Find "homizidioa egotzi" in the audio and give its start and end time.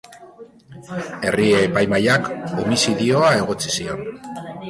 2.63-3.77